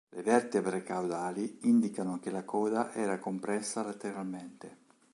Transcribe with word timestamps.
Le 0.09 0.23
vertebre 0.23 0.81
caudali 0.83 1.59
indicano 1.65 2.17
che 2.19 2.31
la 2.31 2.43
coda 2.43 2.91
era 2.91 3.19
compressa 3.19 3.83
lateralmente. 3.83 4.77